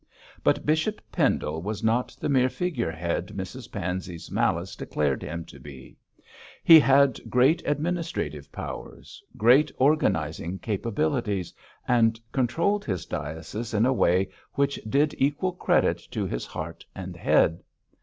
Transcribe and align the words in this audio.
But 0.43 0.65
Bishop 0.65 0.99
Pendle 1.11 1.61
was 1.61 1.83
not 1.83 2.17
the 2.19 2.27
mere 2.27 2.49
figure 2.49 2.89
head 2.89 3.27
Mrs 3.35 3.71
Pansey's 3.71 4.31
malice 4.31 4.75
declared 4.75 5.21
him 5.21 5.45
to 5.45 5.59
be; 5.59 5.95
he 6.63 6.79
had 6.79 7.19
great 7.29 7.61
administrative 7.67 8.51
powers, 8.51 9.21
great 9.37 9.71
organising 9.77 10.57
capabilities, 10.57 11.53
and 11.87 12.19
controlled 12.31 12.83
his 12.83 13.05
diocese 13.05 13.75
in 13.75 13.85
a 13.85 13.93
way 13.93 14.29
which 14.53 14.79
did 14.89 15.13
equal 15.19 15.51
credit 15.51 15.99
to 16.09 16.25
his 16.25 16.47
heart 16.47 16.83
and 16.95 17.15
head. 17.15 17.61